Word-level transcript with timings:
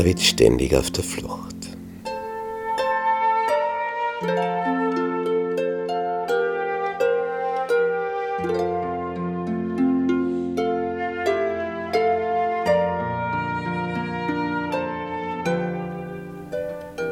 David 0.00 0.22
ständig 0.22 0.74
auf 0.74 0.90
der 0.90 1.04
Flucht. 1.04 1.76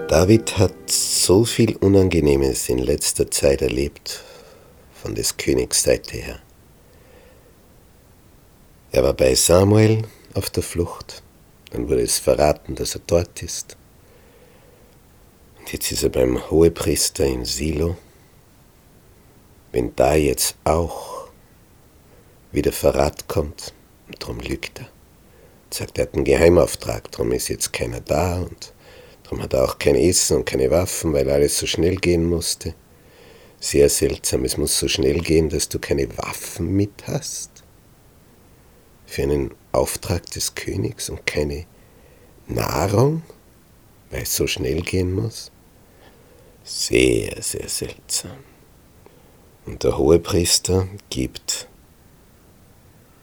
David 0.09 0.57
hat 0.57 0.73
so 0.87 1.45
viel 1.45 1.77
Unangenehmes 1.77 2.71
in 2.71 2.79
letzter 2.79 3.31
Zeit 3.31 3.61
erlebt 3.61 4.25
von 4.95 5.15
des 5.15 5.37
Königs 5.37 5.83
Seite 5.83 6.17
her. 6.17 6.39
Er 8.93 9.03
war 9.03 9.13
bei 9.13 9.35
Samuel 9.35 10.05
auf 10.33 10.49
der 10.49 10.63
Flucht. 10.63 11.23
Dann 11.71 11.89
wurde 11.89 12.03
es 12.03 12.19
verraten, 12.19 12.75
dass 12.75 12.95
er 12.95 13.03
dort 13.07 13.43
ist. 13.43 13.77
Und 15.59 15.73
jetzt 15.73 15.93
ist 15.93 16.03
er 16.03 16.09
beim 16.09 16.51
Hohepriester 16.51 17.25
in 17.27 17.45
Silo. 17.45 17.97
Wenn 19.73 19.95
da 19.95 20.15
jetzt 20.15 20.57
auch 20.65 21.29
wieder 22.53 22.73
Verrat 22.73 23.29
kommt, 23.29 23.75
und 24.07 24.23
darum 24.23 24.41
lügt 24.41 24.81
er. 24.81 24.89
Sagt, 25.71 25.99
er 25.99 26.07
hat 26.07 26.15
einen 26.15 26.25
Geheimauftrag, 26.25 27.11
darum 27.13 27.33
ist 27.33 27.49
jetzt 27.49 27.73
keiner 27.75 28.01
da 28.01 28.39
und 28.41 28.73
darum 29.25 29.43
hat 29.43 29.53
er 29.53 29.65
auch 29.65 29.79
kein 29.79 29.97
Essen 29.97 30.39
und 30.39 30.47
keine 30.47 30.71
Waffen, 30.71 31.13
weil 31.13 31.29
alles 31.29 31.59
so 31.59 31.67
schnell 31.67 31.97
gehen 31.97 32.25
musste. 32.25 32.75
Sehr 33.61 33.91
seltsam, 33.91 34.45
es 34.45 34.57
muss 34.57 34.79
so 34.79 34.89
schnell 34.89 35.21
gehen, 35.21 35.51
dass 35.51 35.69
du 35.69 35.79
keine 35.79 36.17
Waffen 36.17 36.75
mit 36.75 37.07
hast. 37.07 37.51
Für 39.05 39.25
einen 39.25 39.51
Auftrag 39.79 40.31
des 40.31 40.55
Königs 40.55 41.09
und 41.09 41.27
keine 41.27 41.65
Nahrung, 42.47 43.23
weil 44.11 44.23
es 44.23 44.35
so 44.35 44.47
schnell 44.47 44.83
gehen 44.83 45.15
muss? 45.15 45.51
Sehr, 46.65 47.41
sehr 47.43 47.69
seltsam. 47.69 48.39
Und 49.67 49.85
der 49.85 49.99
Hohepriester 49.99 50.89
gibt 51.11 51.69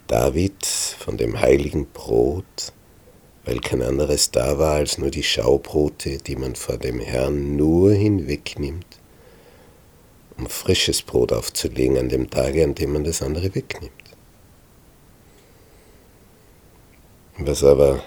David 0.08 0.66
von 0.66 1.18
dem 1.18 1.40
heiligen 1.40 1.88
Brot, 1.88 2.74
weil 3.44 3.60
kein 3.60 3.82
anderes 3.82 4.32
da 4.32 4.60
war 4.60 4.76
als 4.76 4.98
nur 4.98 5.10
die 5.10 5.24
Schaubrote, 5.24 6.20
die 6.20 6.36
man 6.36 6.56
vor 6.56 6.78
dem 6.78 7.00
Herrn 7.00 7.56
nur 7.56 7.94
hinwegnimmt, 7.94 8.86
um 10.38 10.48
frisches 10.48 11.02
Brot 11.02 11.34
aufzulegen 11.34 11.98
an 11.98 12.10
dem 12.10 12.30
Tage, 12.30 12.64
an 12.64 12.76
dem 12.76 12.94
man 12.94 13.04
das 13.04 13.22
andere 13.22 13.56
wegnimmt. 13.56 14.05
Was 17.38 17.66
aber 17.66 18.02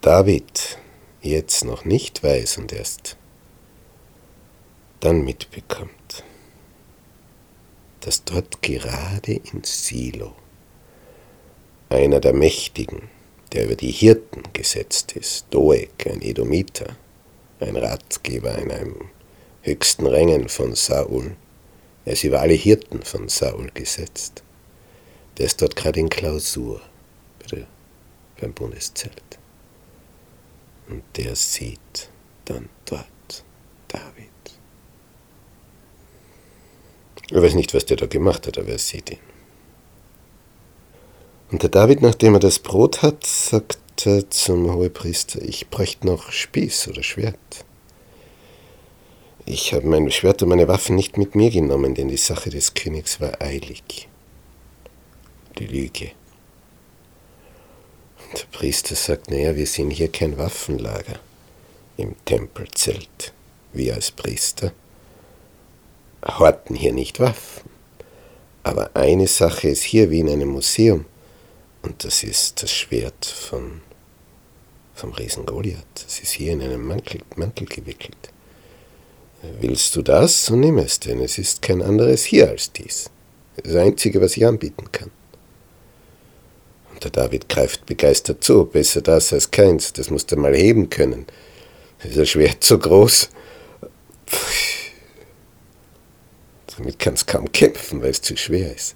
David 0.00 0.78
jetzt 1.20 1.62
noch 1.62 1.84
nicht 1.84 2.22
weiß 2.22 2.56
und 2.56 2.72
erst 2.72 3.18
dann 5.00 5.22
mitbekommt, 5.24 6.24
dass 8.00 8.24
dort 8.24 8.62
gerade 8.62 9.34
in 9.34 9.62
Silo 9.62 10.32
einer 11.90 12.18
der 12.18 12.32
Mächtigen, 12.32 13.10
der 13.52 13.66
über 13.66 13.76
die 13.76 13.90
Hirten 13.90 14.42
gesetzt 14.54 15.12
ist, 15.12 15.44
Doeg, 15.50 15.90
ein 16.06 16.22
Edomiter, 16.22 16.96
ein 17.60 17.76
Ratgeber 17.76 18.56
in 18.56 18.70
einem 18.72 19.10
höchsten 19.60 20.06
Rängen 20.06 20.48
von 20.48 20.74
Saul, 20.74 21.36
er 22.06 22.14
ist 22.14 22.24
über 22.24 22.40
alle 22.40 22.54
Hirten 22.54 23.02
von 23.02 23.28
Saul 23.28 23.70
gesetzt, 23.74 24.42
der 25.36 25.44
ist 25.44 25.60
dort 25.60 25.76
gerade 25.76 26.00
in 26.00 26.08
Klausur 26.08 26.80
beim 28.40 28.52
Bundeszelt. 28.52 29.38
Und 30.88 31.02
der 31.16 31.36
sieht 31.36 32.10
dann 32.46 32.68
dort 32.84 33.44
David. 33.88 34.26
Er 37.30 37.42
weiß 37.42 37.54
nicht, 37.54 37.74
was 37.74 37.86
der 37.86 37.96
da 37.96 38.06
gemacht 38.06 38.46
hat, 38.46 38.58
aber 38.58 38.70
er 38.70 38.78
sieht 38.78 39.10
ihn. 39.10 39.18
Und 41.52 41.62
der 41.62 41.70
David, 41.70 42.02
nachdem 42.02 42.34
er 42.34 42.40
das 42.40 42.58
Brot 42.58 43.02
hat, 43.02 43.26
sagt 43.26 43.78
zum 44.30 44.72
Hohepriester, 44.72 45.42
ich 45.42 45.68
bräuchte 45.68 46.06
noch 46.06 46.32
Spieß 46.32 46.88
oder 46.88 47.02
Schwert. 47.02 47.64
Ich 49.46 49.74
habe 49.74 49.86
mein 49.86 50.10
Schwert 50.10 50.42
und 50.42 50.48
meine 50.48 50.68
Waffen 50.68 50.96
nicht 50.96 51.18
mit 51.18 51.34
mir 51.34 51.50
genommen, 51.50 51.94
denn 51.94 52.08
die 52.08 52.16
Sache 52.16 52.50
des 52.50 52.74
Königs 52.74 53.20
war 53.20 53.42
eilig. 53.42 54.08
Die 55.58 55.66
Lüge. 55.66 56.12
Der 58.32 58.44
Priester 58.52 58.94
sagt, 58.94 59.30
naja, 59.30 59.56
wir 59.56 59.66
sind 59.66 59.90
hier 59.90 60.10
kein 60.10 60.38
Waffenlager 60.38 61.18
im 61.96 62.14
Tempelzelt. 62.24 63.32
Wir 63.72 63.94
als 63.94 64.10
Priester 64.10 64.72
horten 66.24 66.76
hier 66.76 66.92
nicht 66.92 67.20
Waffen. 67.20 67.70
Aber 68.62 68.90
eine 68.94 69.26
Sache 69.26 69.68
ist 69.68 69.82
hier 69.82 70.10
wie 70.10 70.20
in 70.20 70.28
einem 70.28 70.50
Museum, 70.50 71.06
und 71.82 72.04
das 72.04 72.22
ist 72.22 72.62
das 72.62 72.72
Schwert 72.72 73.24
von, 73.24 73.80
vom 74.94 75.12
Riesen 75.12 75.46
Goliath. 75.46 75.86
Das 75.94 76.20
ist 76.20 76.32
hier 76.32 76.52
in 76.52 76.60
einem 76.62 76.86
Mantel, 76.86 77.22
Mantel 77.36 77.66
gewickelt. 77.66 78.30
Willst 79.60 79.96
du 79.96 80.02
das, 80.02 80.44
so 80.44 80.56
nimm 80.56 80.76
es, 80.76 81.00
denn 81.00 81.20
es 81.20 81.38
ist 81.38 81.62
kein 81.62 81.80
anderes 81.80 82.24
hier 82.24 82.50
als 82.50 82.70
dies. 82.72 83.08
Das 83.56 83.74
Einzige, 83.74 84.20
was 84.20 84.36
ich 84.36 84.46
anbieten 84.46 84.92
kann. 84.92 85.10
Der 87.02 87.10
David 87.10 87.48
greift 87.48 87.86
begeistert 87.86 88.44
zu. 88.44 88.66
Besser 88.66 89.00
das 89.00 89.32
als 89.32 89.50
keins. 89.50 89.92
Das 89.92 90.10
musst 90.10 90.30
du 90.32 90.36
mal 90.36 90.54
heben 90.54 90.90
können. 90.90 91.26
Das 92.02 92.12
ist 92.12 92.18
ein 92.18 92.26
Schwert 92.26 92.62
so 92.64 92.78
groß. 92.78 93.30
Damit 96.76 96.98
kannst 96.98 97.28
du 97.28 97.32
kaum 97.32 97.50
kämpfen, 97.52 98.02
weil 98.02 98.10
es 98.10 98.22
zu 98.22 98.36
schwer 98.36 98.74
ist. 98.74 98.94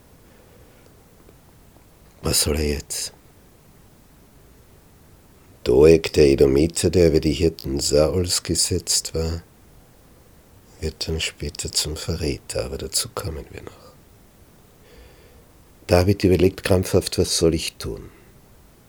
Was 2.22 2.42
soll 2.42 2.56
er 2.56 2.68
jetzt? 2.68 3.12
Doeg, 5.64 6.12
der 6.12 6.28
Edomiter, 6.28 6.90
der 6.90 7.08
über 7.08 7.20
die 7.20 7.32
Hirten 7.32 7.80
Sauls 7.80 8.42
gesetzt 8.42 9.14
war, 9.14 9.42
wird 10.80 11.08
dann 11.08 11.20
später 11.20 11.72
zum 11.72 11.96
Verräter, 11.96 12.64
aber 12.66 12.78
dazu 12.78 13.08
kommen 13.14 13.46
wir 13.50 13.62
noch. 13.62 13.83
David 15.86 16.24
überlegt 16.24 16.64
krampfhaft, 16.64 17.18
was 17.18 17.36
soll 17.36 17.54
ich 17.54 17.74
tun? 17.74 18.10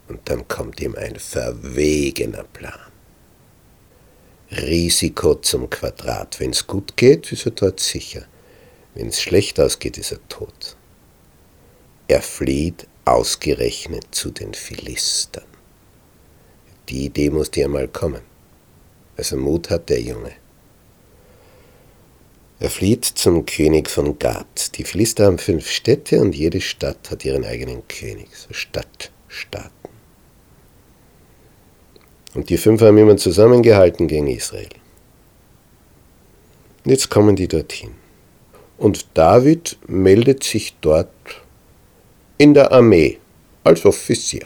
Und 0.08 0.22
dann 0.30 0.48
kommt 0.48 0.80
ihm 0.80 0.96
ein 0.96 1.18
verwegener 1.18 2.44
Plan. 2.44 2.80
Risiko 4.52 5.36
zum 5.36 5.70
Quadrat. 5.70 6.40
Wenn 6.40 6.52
es 6.52 6.68
gut 6.68 6.96
geht, 6.96 7.32
ist 7.32 7.46
er 7.46 7.52
dort 7.52 7.80
sicher. 7.80 8.26
Wenn 8.94 9.08
es 9.08 9.22
schlecht 9.22 9.60
ausgeht, 9.60 9.98
ist 9.98 10.12
er 10.12 10.26
tot. 10.30 10.78
Er 12.08 12.22
flieht 12.22 12.88
ausgerechnet 13.04 14.08
zu 14.12 14.30
den 14.32 14.54
Philistern. 14.54 15.44
Die 16.88 17.06
Idee 17.06 17.30
muss 17.30 17.52
dir 17.52 17.68
mal 17.68 17.88
kommen. 17.88 18.22
Also 19.18 19.38
Mut 19.38 19.70
hat 19.70 19.90
der 19.90 20.02
Junge. 20.02 20.32
Er 22.60 22.70
flieht 22.70 23.04
zum 23.04 23.46
König 23.46 23.90
von 23.90 24.18
Gad. 24.18 24.78
Die 24.78 24.86
Philister 24.86 25.26
haben 25.26 25.38
fünf 25.38 25.70
Städte 25.70 26.22
und 26.22 26.34
jede 26.34 26.62
Stadt 26.62 27.12
hat 27.12 27.26
ihren 27.26 27.44
eigenen 27.44 27.86
König, 27.88 28.30
so 28.34 28.54
Stadtstaaten. 28.54 29.72
Und 32.34 32.50
die 32.50 32.58
fünf 32.58 32.82
haben 32.82 32.98
immer 32.98 33.18
zusammengehalten 33.18 34.08
gegen 34.08 34.28
Israel. 34.28 34.70
Und 36.84 36.92
jetzt 36.92 37.10
kommen 37.10 37.36
die 37.36 37.48
dorthin. 37.48 37.92
Und 38.78 39.06
David 39.14 39.78
meldet 39.88 40.44
sich 40.44 40.76
dort 40.82 41.10
in 42.38 42.54
der 42.54 42.72
Armee 42.72 43.20
als 43.64 43.86
Offizier. 43.86 44.46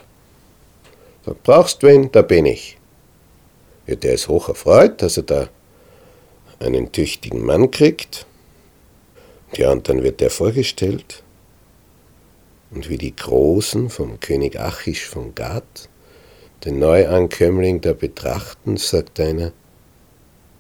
Sagt, 1.26 1.44
brauchst 1.44 1.84
wen? 1.84 2.12
Da 2.12 2.22
bin 2.22 2.46
ich. 2.46 2.78
Ja, 3.88 3.96
der 3.96 4.14
ist 4.14 4.28
hoch 4.28 4.50
erfreut, 4.50 5.02
dass 5.02 5.18
er 5.18 5.24
da 5.24 5.50
einen 6.60 6.92
tüchtigen 6.92 7.46
Mann 7.46 7.72
kriegt. 7.72 8.26
Ja, 9.56 9.72
und 9.72 9.90
dann 9.90 10.04
wird 10.04 10.20
der 10.22 10.30
vorgestellt. 10.30 11.24
Und 12.72 12.90
wie 12.90 12.98
die 12.98 13.16
Großen 13.16 13.90
vom 13.90 14.20
König 14.20 14.60
Achish 14.60 15.06
von 15.06 15.34
Gad 15.34 15.90
den 16.66 16.80
Neuankömmling 16.80 17.82
da 17.82 17.94
betrachten, 17.94 18.78
sagt 18.78 19.20
einer, 19.20 19.54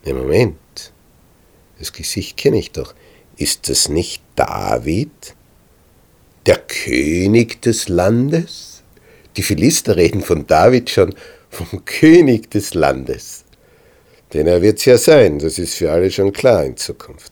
ne 0.05 0.13
Moment, 0.13 0.93
das 1.77 1.93
Gesicht 1.93 2.37
kenne 2.37 2.57
ich 2.57 2.71
doch. 2.71 2.95
Ist 3.35 3.69
das 3.69 3.89
nicht 3.89 4.23
David, 4.35 5.35
der 6.45 6.57
König 6.57 7.61
des 7.61 7.89
Landes? 7.89 8.83
Die 9.37 9.43
Philister 9.43 9.95
reden 9.95 10.21
von 10.21 10.47
David 10.47 10.89
schon 10.89 11.15
vom 11.49 11.85
König 11.85 12.49
des 12.51 12.73
Landes. 12.73 13.45
Denn 14.33 14.47
er 14.47 14.61
wird 14.61 14.79
es 14.79 14.85
ja 14.85 14.97
sein, 14.97 15.39
das 15.39 15.57
ist 15.57 15.75
für 15.75 15.91
alle 15.91 16.11
schon 16.11 16.33
klar 16.33 16.63
in 16.63 16.77
Zukunft. 16.77 17.31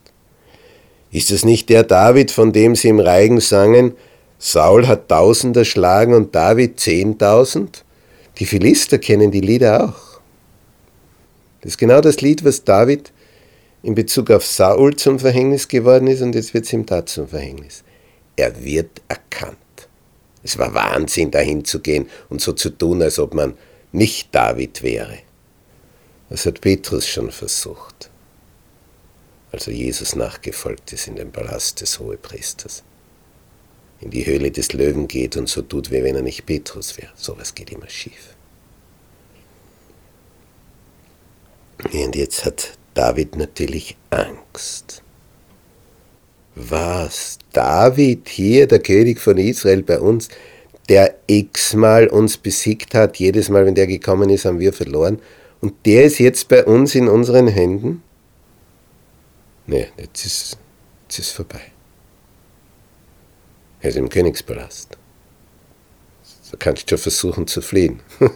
Ist 1.10 1.30
es 1.30 1.44
nicht 1.44 1.68
der 1.68 1.84
David, 1.84 2.30
von 2.30 2.52
dem 2.52 2.74
sie 2.74 2.88
im 2.88 3.00
Reigen 3.00 3.40
sangen, 3.40 3.94
Saul 4.38 4.86
hat 4.86 5.08
tausend 5.08 5.56
erschlagen 5.56 6.14
und 6.14 6.34
David 6.34 6.78
zehntausend? 6.78 7.84
Die 8.38 8.46
Philister 8.46 8.98
kennen 8.98 9.30
die 9.30 9.40
Lieder 9.40 9.84
auch. 9.84 10.20
Das 11.60 11.72
ist 11.72 11.78
genau 11.78 12.00
das 12.00 12.20
Lied, 12.20 12.44
was 12.44 12.64
David 12.64 13.12
in 13.82 13.94
Bezug 13.94 14.30
auf 14.30 14.44
Saul 14.44 14.94
zum 14.96 15.18
Verhängnis 15.18 15.66
geworden 15.66 16.06
ist 16.06 16.22
und 16.22 16.34
jetzt 16.34 16.54
wird 16.54 16.66
es 16.66 16.72
ihm 16.72 16.86
da 16.86 17.04
zum 17.04 17.28
Verhängnis. 17.28 17.82
Er 18.36 18.62
wird 18.62 19.02
erkannt. 19.08 19.56
Es 20.44 20.58
war 20.58 20.72
Wahnsinn, 20.74 21.30
dahin 21.30 21.64
zu 21.64 21.80
gehen 21.80 22.08
und 22.28 22.40
so 22.40 22.52
zu 22.52 22.70
tun, 22.70 23.02
als 23.02 23.18
ob 23.18 23.34
man 23.34 23.54
nicht 23.90 24.32
David 24.32 24.82
wäre. 24.82 25.18
Das 26.30 26.44
hat 26.44 26.60
Petrus 26.60 27.06
schon 27.06 27.30
versucht, 27.30 28.10
als 29.50 29.66
er 29.66 29.72
Jesus 29.72 30.14
nachgefolgt 30.14 30.92
ist 30.92 31.06
in 31.08 31.16
den 31.16 31.32
Palast 31.32 31.80
des 31.80 31.98
Hohepriesters. 31.98 32.82
In 34.00 34.10
die 34.10 34.26
Höhle 34.26 34.50
des 34.50 34.72
Löwen 34.74 35.08
geht 35.08 35.36
und 35.36 35.48
so 35.48 35.62
tut, 35.62 35.90
wie 35.90 36.04
wenn 36.04 36.14
er 36.14 36.22
nicht 36.22 36.46
Petrus 36.46 36.96
wäre. 36.98 37.10
Sowas 37.16 37.54
geht 37.54 37.72
immer 37.72 37.88
schief. 37.88 38.36
Und 41.92 42.14
jetzt 42.14 42.44
hat 42.44 42.78
David 42.94 43.36
natürlich 43.36 43.96
Angst. 44.10 45.02
Was? 46.54 47.38
David 47.52 48.28
hier, 48.28 48.66
der 48.66 48.80
König 48.80 49.20
von 49.20 49.38
Israel 49.38 49.82
bei 49.82 50.00
uns, 50.00 50.28
der 50.88 51.16
x-mal 51.26 52.08
uns 52.08 52.36
besiegt 52.36 52.94
hat, 52.94 53.16
jedes 53.18 53.48
Mal, 53.48 53.64
wenn 53.66 53.74
der 53.74 53.86
gekommen 53.86 54.30
ist, 54.30 54.44
haben 54.44 54.58
wir 54.58 54.72
verloren. 54.72 55.20
Und 55.60 55.74
der 55.86 56.04
ist 56.04 56.18
jetzt 56.18 56.48
bei 56.48 56.64
uns 56.64 56.94
in 56.94 57.08
unseren 57.08 57.48
Händen? 57.48 58.02
Nee, 59.66 59.88
jetzt 59.96 60.24
ist, 60.24 60.58
jetzt 61.04 61.18
ist 61.18 61.30
vorbei. 61.30 61.72
Er 63.80 63.90
ist 63.90 63.96
im 63.96 64.08
Königspalast. 64.08 64.96
Da 66.50 66.56
kannst 66.56 66.84
du 66.84 66.88
schon 66.90 66.98
versuchen 67.02 67.46
zu 67.46 67.60
fliehen. 67.60 68.00
da 68.18 68.30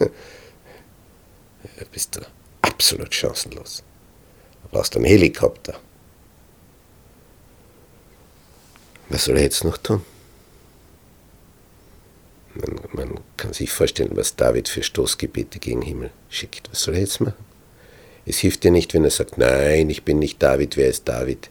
bist 1.91 2.15
du 2.15 2.21
absolut 2.61 3.13
chancenlos 3.13 3.83
brauchst 4.73 4.95
einen 4.95 5.05
Helikopter. 5.05 5.75
Was 9.09 9.25
soll 9.25 9.37
er 9.37 9.43
jetzt 9.43 9.63
noch 9.63 9.77
tun? 9.77 10.01
Man, 12.55 12.79
man, 12.91 13.19
kann 13.35 13.53
sich 13.53 13.71
vorstellen, 13.71 14.15
was 14.15 14.35
David 14.35 14.69
für 14.69 14.83
Stoßgebete 14.83 15.59
gegen 15.59 15.81
Himmel 15.81 16.11
schickt. 16.29 16.69
Was 16.71 16.83
soll 16.83 16.95
er 16.95 17.01
jetzt 17.01 17.19
machen? 17.19 17.45
Es 18.25 18.37
hilft 18.37 18.63
dir 18.63 18.71
nicht, 18.71 18.93
wenn 18.93 19.03
er 19.03 19.09
sagt, 19.09 19.37
nein, 19.37 19.89
ich 19.89 20.03
bin 20.03 20.19
nicht 20.19 20.41
David, 20.41 20.77
wer 20.77 20.87
ist 20.87 21.07
David? 21.07 21.49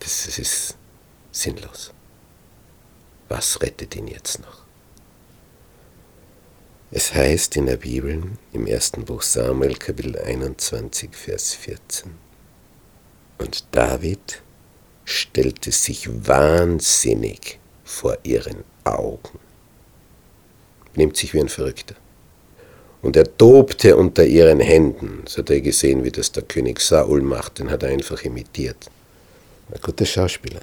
Das, 0.00 0.38
ist 0.38 0.76
sinnlos. 1.32 1.92
Was 3.28 3.62
rettet 3.62 3.96
ihn 3.96 4.06
jetzt 4.06 4.40
noch? 4.40 4.64
Es 6.90 7.14
heißt 7.14 7.56
in 7.56 7.66
der 7.66 7.78
Bibel 7.78 8.22
im 8.52 8.66
ersten 8.66 9.04
Buch 9.04 9.22
Samuel 9.22 9.76
Kapitel 9.76 10.18
21, 10.18 11.14
Vers 11.14 11.54
14. 11.54 12.12
Und 13.38 13.64
David 13.72 14.42
stellte 15.04 15.72
sich 15.72 16.08
wahnsinnig 16.26 17.58
vor 17.84 18.16
ihren 18.22 18.64
Augen, 18.84 19.38
nimmt 20.96 21.16
sich 21.16 21.34
wie 21.34 21.40
ein 21.40 21.48
Verrückter. 21.48 21.94
Und 23.02 23.16
er 23.16 23.36
tobte 23.36 23.96
unter 23.96 24.24
ihren 24.24 24.60
Händen. 24.60 25.24
So 25.26 25.38
hat 25.38 25.50
er 25.50 25.60
gesehen, 25.60 26.04
wie 26.04 26.10
das 26.10 26.32
der 26.32 26.42
König 26.42 26.80
Saul 26.80 27.20
macht, 27.20 27.58
den 27.58 27.70
hat 27.70 27.82
er 27.82 27.90
einfach 27.90 28.22
imitiert. 28.22 28.90
Ein 29.70 29.80
guter 29.82 30.06
Schauspieler. 30.06 30.62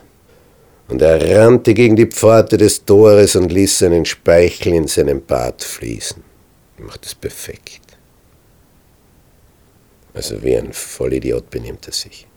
Und 0.88 1.02
er 1.02 1.38
rannte 1.38 1.74
gegen 1.74 1.96
die 1.96 2.08
Pforte 2.08 2.58
des 2.58 2.84
Tores 2.84 3.36
und 3.36 3.52
ließ 3.52 3.80
seinen 3.80 4.06
Speichel 4.06 4.74
in 4.74 4.88
seinen 4.88 5.24
Bart 5.24 5.64
fließen. 5.64 6.24
Er 6.80 6.84
macht 6.84 7.06
es 7.06 7.14
perfekt. 7.14 7.80
Also 10.14 10.44
wie 10.44 10.58
ein 10.58 10.74
Vollidiot 10.74 11.50
benimmt 11.50 11.88
er 11.88 11.94
sich. 11.94 12.28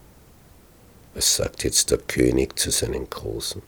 Was 1.14 1.36
sagt 1.36 1.64
jetzt 1.64 1.90
der 1.90 1.98
König 1.98 2.58
zu 2.58 2.70
seinen 2.70 3.08
Großen? 3.08 3.62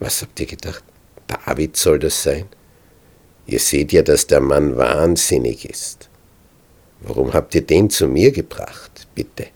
Was 0.00 0.22
habt 0.22 0.38
ihr 0.40 0.46
gedacht? 0.46 0.84
David 1.26 1.76
soll 1.76 1.98
das 1.98 2.22
sein? 2.22 2.46
Ihr 3.46 3.58
seht 3.58 3.92
ja, 3.92 4.02
dass 4.02 4.26
der 4.26 4.40
Mann 4.40 4.76
wahnsinnig 4.76 5.68
ist. 5.68 6.08
Warum 7.00 7.32
habt 7.32 7.54
ihr 7.54 7.62
den 7.62 7.90
zu 7.90 8.06
mir 8.06 8.30
gebracht, 8.32 9.06
bitte? 9.14 9.46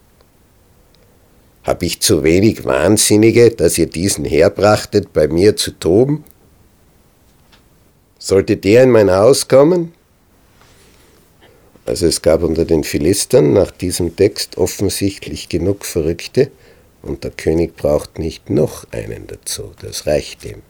Hab 1.65 1.83
ich 1.83 2.01
zu 2.01 2.25
wenig 2.25 2.65
Wahnsinnige, 2.65 3.51
dass 3.51 3.79
ihr 3.79 3.87
diesen 3.87 4.25
herbrachtet, 4.25 5.13
bei 5.13 5.29
mir 5.29 5.57
zu 5.57 5.73
toben? 5.73 6.25
Sollte 8.19 8.57
der 8.57 8.85
in 8.85 8.91
mein 8.91 9.11
Haus 9.11 9.47
kommen? 9.47 9.93
Also 11.85 12.07
es 12.07 12.23
gab 12.23 12.43
unter 12.43 12.65
den 12.65 12.85
Philistern 12.85 13.53
nach 13.53 13.71
diesem 13.71 14.17
Text 14.17 14.57
offensichtlich 14.57 15.49
genug 15.49 15.85
Verrückte, 15.85 16.51
und 17.03 17.25
der 17.25 17.31
König 17.31 17.77
braucht 17.77 18.19
nicht 18.19 18.51
noch 18.51 18.87
einen 18.93 19.27
dazu, 19.27 19.73
das 19.81 20.07
reicht 20.07 20.45
ihm. 20.45 20.63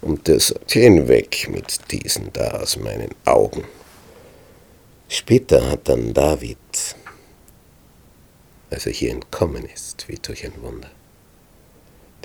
Und 0.00 0.28
sagt, 0.28 0.72
hinweg 0.72 1.48
mit 1.50 1.90
diesen 1.90 2.32
da 2.32 2.60
aus 2.60 2.76
meinen 2.76 3.14
Augen. 3.24 3.64
Später 5.08 5.70
hat 5.70 5.88
dann 5.88 6.12
David 6.12 6.58
als 8.74 8.86
er 8.86 8.92
hier 8.92 9.12
entkommen 9.12 9.64
ist, 9.66 10.08
wie 10.08 10.16
durch 10.16 10.44
ein 10.44 10.60
Wunder. 10.60 10.90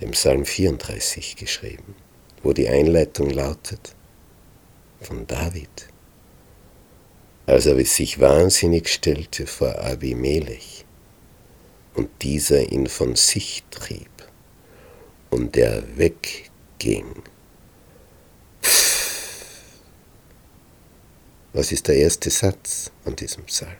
Dem 0.01 0.11
Psalm 0.11 0.45
34 0.45 1.35
geschrieben, 1.35 1.95
wo 2.41 2.53
die 2.53 2.67
Einleitung 2.67 3.29
lautet, 3.29 3.93
von 5.01 5.27
David, 5.27 5.87
als 7.45 7.67
er 7.67 7.83
sich 7.85 8.19
wahnsinnig 8.19 8.89
stellte 8.89 9.45
vor 9.45 9.77
Abimelech 9.79 10.85
und 11.95 12.09
dieser 12.21 12.71
ihn 12.71 12.87
von 12.87 13.15
sich 13.15 13.63
trieb 13.71 14.09
und 15.29 15.55
er 15.57 15.83
wegging. 15.97 17.23
Was 21.53 21.71
ist 21.71 21.87
der 21.87 21.95
erste 21.95 22.29
Satz 22.29 22.91
an 23.05 23.15
diesem 23.15 23.43
Psalm? 23.45 23.71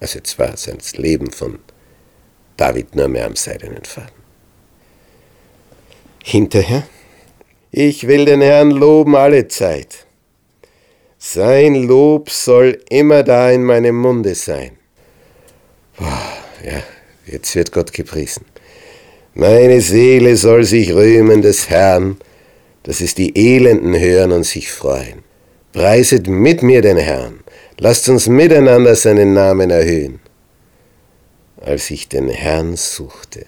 Also 0.00 0.18
jetzt 0.18 0.38
war 0.38 0.56
sein 0.56 0.78
Leben 0.94 1.30
von 1.30 1.58
David 2.56 2.94
nur 2.96 3.08
mehr 3.08 3.26
am 3.26 3.36
seidenen 3.36 3.84
Faden. 3.84 4.10
Hinterher, 6.22 6.86
ich 7.70 8.06
will 8.06 8.24
den 8.24 8.40
Herrn 8.40 8.70
loben 8.70 9.14
alle 9.14 9.48
Zeit. 9.48 10.06
Sein 11.18 11.74
Lob 11.74 12.30
soll 12.30 12.82
immer 12.90 13.22
da 13.22 13.50
in 13.50 13.64
meinem 13.64 13.96
Munde 13.96 14.34
sein. 14.34 14.76
Boah, 15.96 16.38
ja, 16.64 16.82
jetzt 17.26 17.54
wird 17.54 17.72
Gott 17.72 17.92
gepriesen. 17.92 18.44
Meine 19.34 19.80
Seele 19.80 20.36
soll 20.36 20.64
sich 20.64 20.92
rühmen 20.92 21.42
des 21.42 21.70
Herrn, 21.70 22.18
dass 22.82 23.00
es 23.00 23.14
die 23.14 23.36
Elenden 23.36 23.98
hören 23.98 24.32
und 24.32 24.44
sich 24.44 24.70
freuen. 24.70 25.22
Preiset 25.72 26.26
mit 26.26 26.62
mir 26.62 26.82
den 26.82 26.96
Herrn. 26.96 27.40
Lasst 27.78 28.08
uns 28.08 28.28
miteinander 28.28 28.96
seinen 28.96 29.34
Namen 29.34 29.70
erhöhen. 29.70 30.20
Als 31.60 31.90
ich 31.90 32.08
den 32.08 32.28
Herrn 32.28 32.76
suchte, 32.76 33.44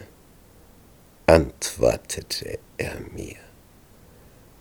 antwortete 1.27 2.59
er 2.77 2.97
mir, 3.15 3.37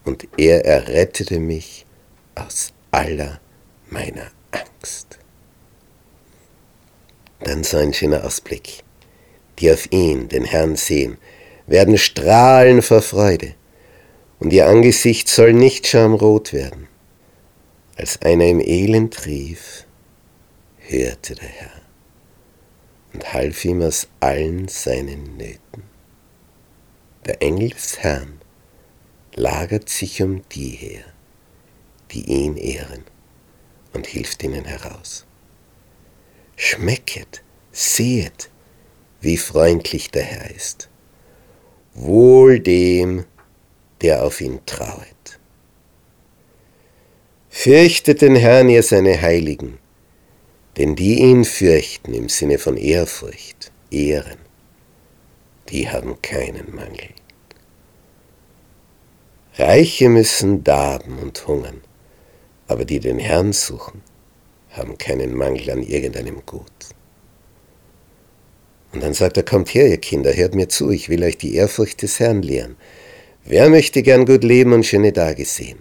und 0.06 0.28
er 0.38 0.66
errettete 0.66 1.40
mich 1.40 1.86
aus 2.36 2.72
aller 2.92 3.40
meiner 3.90 4.32
Angst. 4.52 5.18
Dann 7.42 7.64
so 7.64 7.78
ein 7.78 7.94
schöner 7.94 8.24
Ausblick. 8.24 8.84
Die 9.60 9.72
auf 9.72 9.92
ihn, 9.92 10.28
den 10.28 10.46
Herrn, 10.46 10.76
sehen, 10.76 11.18
werden 11.66 11.98
strahlen 11.98 12.82
vor 12.82 13.02
Freude, 13.02 13.56
und 14.40 14.54
ihr 14.54 14.68
Angesicht 14.68 15.28
soll 15.28 15.54
nicht 15.54 15.88
schamrot 15.88 16.54
werden. 16.54 16.88
Als 17.96 18.22
einer 18.22 18.46
im 18.46 18.60
Elend 18.60 19.26
rief, 19.26 19.86
hörte 20.78 21.36
der 21.36 21.48
Herr 21.48 21.82
und 23.14 23.34
half 23.34 23.66
ihm 23.66 23.82
aus 23.82 24.08
allen 24.20 24.68
seinen 24.68 25.38
Nöten. 25.38 25.84
Der 27.26 27.42
Engel 27.42 27.70
des 27.70 27.98
Herrn 28.00 28.40
lagert 29.34 29.90
sich 29.90 30.22
um 30.22 30.44
die 30.50 30.70
her 30.70 31.06
die 32.12 32.26
ihn 32.26 32.58
ehren 32.58 33.04
und 33.94 34.08
hilft 34.08 34.44
ihnen 34.44 34.66
heraus. 34.66 35.27
Schmecket, 36.60 37.44
sehet, 37.72 38.50
wie 39.22 39.38
freundlich 39.38 40.10
der 40.10 40.24
Herr 40.24 40.50
ist. 40.50 40.90
Wohl 41.94 42.60
dem, 42.60 43.26
der 44.02 44.24
auf 44.24 44.42
ihn 44.42 44.60
trauet. 44.66 45.40
Fürchtet 47.50 48.22
den 48.22 48.36
Herrn, 48.36 48.70
ihr 48.70 48.82
seine 48.82 49.22
Heiligen, 49.22 49.78
denn 50.78 50.96
die 50.96 51.20
ihn 51.20 51.46
fürchten 51.46 52.16
im 52.16 52.28
Sinne 52.28 52.58
von 52.58 52.76
Ehrfurcht, 52.76 53.72
Ehren, 53.92 54.40
die 55.70 55.88
haben 55.88 56.20
keinen 56.24 56.74
Mangel. 56.74 57.10
Reiche 59.58 60.10
müssen 60.10 60.64
darben 60.64 61.20
und 61.20 61.48
hungern, 61.48 61.82
aber 62.68 62.84
die 62.84 63.00
den 63.00 63.20
Herrn 63.20 63.54
suchen, 63.54 64.02
haben 64.78 64.98
keinen 64.98 65.36
Mangel 65.36 65.70
an 65.72 65.84
irgendeinem 65.84 66.46
Gut. 66.46 66.72
Und 68.94 69.04
dann 69.04 69.14
sagt 69.14 69.38
er, 69.38 69.44
kommt 69.44 69.74
her, 69.74 69.88
ihr 69.88 69.98
Kinder, 69.98 70.34
hört 70.34 70.56
mir 70.56 70.70
zu, 70.70 70.90
ich 70.92 71.10
will 71.10 71.24
euch 71.24 71.38
die 71.38 71.56
Ehrfurcht 71.56 72.02
des 72.02 72.20
Herrn 72.20 72.42
lehren. 72.42 72.78
Wer 73.44 73.70
möchte 73.70 74.02
gern 74.02 74.26
gut 74.26 74.44
leben 74.44 74.74
und 74.74 74.86
schöne 74.86 75.14
Tage 75.14 75.46
sehen? 75.46 75.80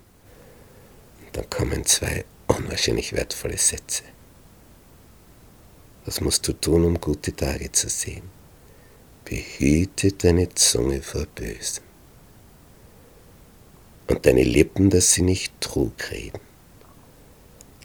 Und 1.25 1.37
dann 1.37 1.51
kommen 1.51 1.85
zwei 1.85 2.25
unwahrscheinlich 2.47 3.13
wertvolle 3.13 3.59
Sätze. 3.59 4.03
Was 6.05 6.21
musst 6.21 6.47
du 6.47 6.53
tun, 6.53 6.85
um 6.85 7.01
gute 7.01 7.35
Tage 7.35 7.73
zu 7.73 7.89
sehen? 7.89 8.23
Behüte 9.25 10.13
deine 10.13 10.49
Zunge 10.51 11.03
vor 11.03 11.27
Bösem 11.35 11.83
und 14.07 14.25
deine 14.25 14.45
Lippen, 14.45 14.91
dass 14.91 15.15
sie 15.15 15.23
nicht 15.23 15.61
Trug 15.61 16.11
reden. 16.13 16.39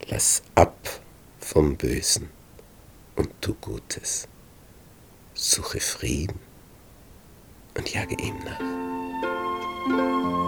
Lass 0.07 0.43
ab 0.53 1.00
vom 1.51 1.75
Bösen 1.75 2.29
und 3.17 3.29
tu 3.41 3.53
Gutes. 3.55 4.29
Suche 5.33 5.81
Frieden 5.81 6.39
und 7.77 7.93
jage 7.93 8.15
ihm 8.23 8.37
nach. 8.45 10.40